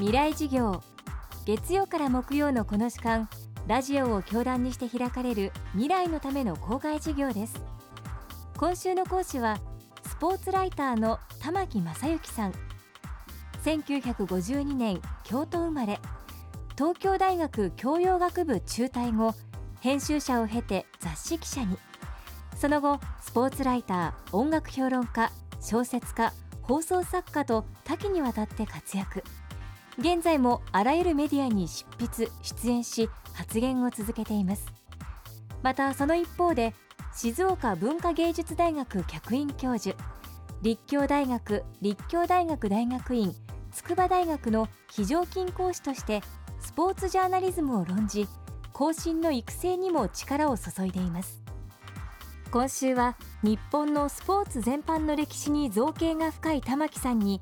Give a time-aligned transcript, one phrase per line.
[0.00, 0.82] 未来事業
[1.44, 3.28] 月曜から木曜のこの時間
[3.66, 7.60] ラジオを教壇にして開かれる未来のための公開事業です。
[8.56, 9.58] 今週の講師は
[10.08, 12.54] スポーツライターの玉木正幸さん。
[13.62, 16.00] 1952年京都生まれ。
[16.78, 19.34] 東京大学教養学部中退後
[19.80, 21.76] 編集者を経て雑誌記者に。
[22.56, 25.30] その後スポーツライター音楽評論家
[25.60, 26.32] 小説家
[26.62, 29.22] 放送作家と多岐にわたって活躍。
[29.98, 34.66] 現在もあらゆるメディアに執筆出演し発言を続けています。
[35.62, 36.74] またその一方で
[37.14, 39.96] 静岡文化芸術大学客員教授
[40.62, 43.34] 立教大学立教大学大学院
[43.72, 46.22] 筑波大学の非常勤講師として
[46.60, 48.26] スポーツジャーナリズムを論じ
[48.72, 51.42] 後進の育成にも力を注いでいます。
[52.50, 57.40] 今週は日本のスポーツ全般の歴史に造形が深い玉木さんに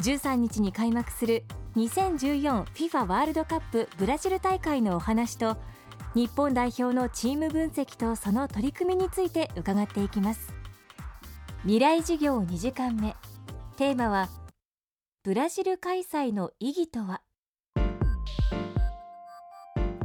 [0.00, 1.44] 13日に開幕する
[1.76, 5.56] 2014FIFA ワールドカップブラジル大会のお話と
[6.14, 10.54] 日本代表のチーム分析とその取り組みについて伺っていきます。
[11.62, 13.16] 未来事業2時間目。
[13.76, 14.28] テーマは
[15.24, 17.22] ブラジル開催の意義とは？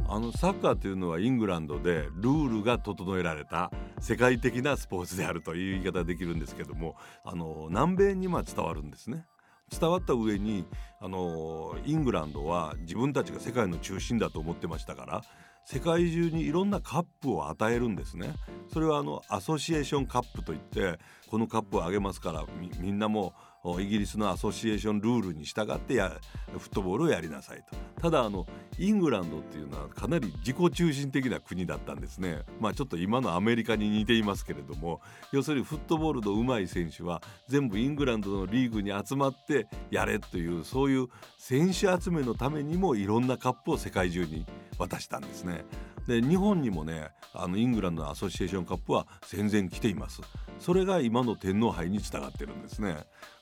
[0.08, 9.24] あのサッカーというのはイングランドでルールが整えられた世界的なスポーツであるという言い方ができるんですけどもあの南米にま伝わるんですね。
[9.70, 10.66] 伝わった上に
[11.00, 15.22] あのイングランドは自分たちが世界の中心だと思ってましたから
[15.64, 18.34] 世界中にいろんなカップを与えるんですね。
[18.72, 20.98] それはあのアソシエーションカップといって
[21.28, 22.44] このカップをあげますから
[22.80, 23.34] みんなも
[23.80, 26.16] イギリスのアソシエーションルールに従ってや
[26.58, 27.76] フットボールをやりなさいと。
[28.00, 28.46] ただあの
[28.78, 32.40] イングランドっていうのはかなり自己中心的な国だったんですね。
[32.58, 35.00] まあちょっと今のアメリカに似ていますけれども。
[35.32, 44.46] 要するにフットボールの上手い選手は全部イングランドのリーグに集まってやれというそういう選手集めのためにもいろんなカップを世界中に
[44.78, 45.64] 渡したんですね。
[46.10, 50.20] で日本にもねあのイングランドのアソシエーションカップは戦前来ています。
[50.58, 52.96] それが今の天皇杯につながってるんですね。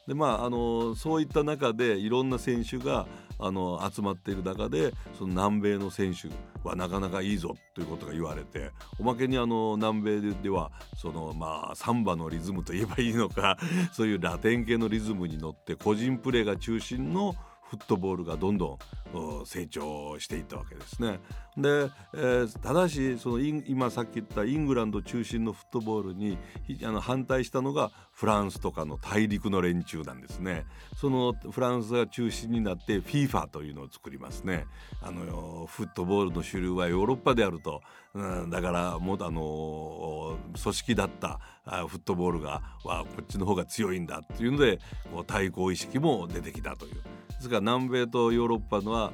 [0.06, 3.06] でまああのそういった中でいろんな選手が
[3.39, 6.29] あの集まっている中でその南米の選手
[6.67, 13.56] はなかなかいいぞということが言われておまけにあの南米ではそのまあサンバのリズムといえばいいのか
[13.93, 17.35] そういうラテン系のリズムに乗って個人プレーが中心の
[17.69, 18.79] フットボールがどんど
[19.15, 21.21] ん成長していったわけですね。
[21.56, 26.39] で、えー、ただしその今さっき言ったイングランド中心のフットボールに
[26.84, 30.65] あの反対したのがフランスとかの大陸の連中なんですね。
[30.97, 34.67] そのフランスが中心になって FIFA というのを作りますね。
[35.03, 37.83] あのフットボールの主流はヨーロッパであると、
[38.15, 41.41] うん、だからもあの組織だった
[41.89, 44.79] フットボールがはこっちの方が強いんだっていうので
[45.12, 47.18] こう対抗意識も出てきたという。
[47.38, 49.12] ですから南米とヨーロッパのは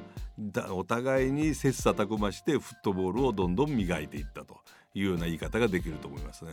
[0.71, 4.57] お互いに切磋琢磨してフットボールをどんどん磨いていったと
[4.93, 6.51] いうような言い方ができると思いますね。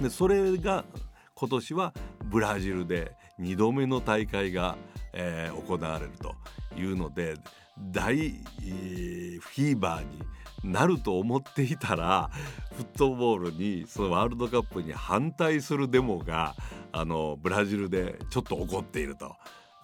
[0.00, 0.84] でそれが
[1.34, 1.92] 今年は
[2.24, 4.76] ブラジルで2度目の大会が、
[5.12, 6.34] えー、行われると
[6.76, 7.34] いうので
[7.78, 10.04] 大、えー、フィーバー
[10.64, 12.30] になると思っていたら
[12.76, 16.54] フットボールにそのワールドカップに反対するデモが
[16.92, 19.36] あのブラジルでちょっと起こっていると。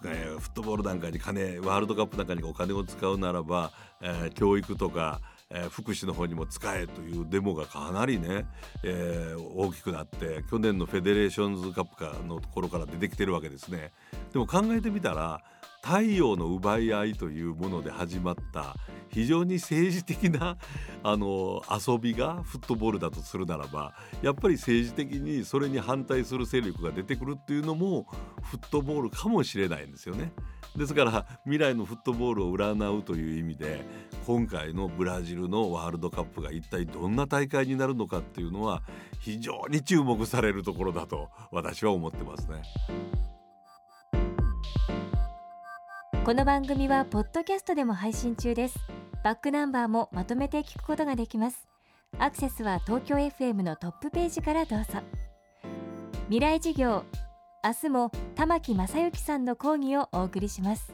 [0.05, 8.45] え、フットボールなんかに金ワールドカップなんかにお金を使うならば、えー、教育とか、えー、福祉の方にも使えというデモがかなりね、
[8.83, 13.91] え、大きくなって去年のフェデレーションズカップかのところから出てきてるわけですね。
[14.33, 15.41] でも考えてみたら
[15.83, 18.75] 太陽の奪い合いというもので始まった
[19.09, 20.57] 非常に政治的な
[21.03, 28.05] あの遊びがフットボールだとするならばやっぱり政治的にそれに反対する勢力が出てくるっていうのも
[28.43, 30.31] フットボールかもしれないんですよね。
[30.75, 33.83] ですから未来のフットボールを占うという意味で
[34.25, 38.81] 今回のブラジルのワールドカップが一体どんな大会になるのかっていうのは
[39.19, 42.61] 非常に注目されるところだと私は思ってますね。
[46.23, 48.77] この番組はポッドキャストでも配信中です。
[49.23, 51.67] バックナンバーもまとめて聞くことができます。
[52.19, 54.99] アクセスは東京 FM のトップページからどうぞ。
[56.25, 57.05] 未来事業
[57.63, 60.93] 明日も玉木正之さんの講義をお送りします。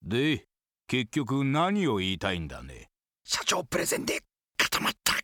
[0.00, 0.46] で
[0.86, 2.88] 結局何を言いたいんだね。
[3.24, 4.20] 社長プレゼンで
[4.56, 5.14] 固まった。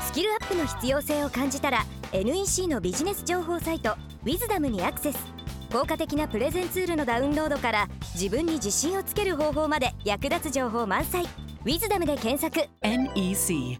[0.00, 5.39] スキルアップの必要性を感じたら NEC のビジネス情報サイト「ウィズダムにアクセス
[5.70, 11.24] 効果的なプレゼンツールのダウンロードから自分に自信をつける方法まで役立つ情報満載
[11.62, 12.68] 「ウィズダムで検索。
[12.82, 13.78] NEC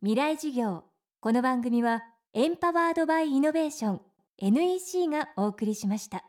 [0.00, 0.84] 未来事業。
[1.20, 4.00] この番組はエンパワードバイイノベーション。
[4.38, 6.24] NEC がお送りしました。